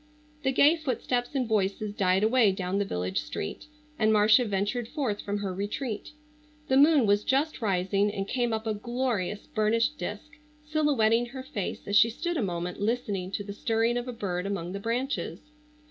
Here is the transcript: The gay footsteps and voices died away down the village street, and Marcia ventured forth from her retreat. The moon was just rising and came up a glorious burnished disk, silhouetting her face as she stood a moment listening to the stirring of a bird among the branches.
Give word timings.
The 0.41 0.51
gay 0.51 0.77
footsteps 0.77 1.35
and 1.35 1.47
voices 1.47 1.93
died 1.93 2.23
away 2.23 2.53
down 2.53 2.79
the 2.79 2.85
village 2.85 3.21
street, 3.21 3.67
and 3.99 4.11
Marcia 4.11 4.45
ventured 4.45 4.87
forth 4.87 5.21
from 5.21 5.37
her 5.37 5.53
retreat. 5.53 6.09
The 6.69 6.77
moon 6.77 7.05
was 7.05 7.23
just 7.23 7.61
rising 7.61 8.09
and 8.11 8.27
came 8.27 8.51
up 8.51 8.65
a 8.65 8.73
glorious 8.73 9.45
burnished 9.45 9.99
disk, 9.99 10.39
silhouetting 10.65 11.27
her 11.27 11.43
face 11.43 11.87
as 11.87 11.95
she 11.95 12.09
stood 12.09 12.35
a 12.37 12.41
moment 12.41 12.81
listening 12.81 13.29
to 13.33 13.43
the 13.43 13.53
stirring 13.53 13.95
of 13.95 14.07
a 14.07 14.11
bird 14.13 14.47
among 14.47 14.71
the 14.71 14.79
branches. 14.79 15.51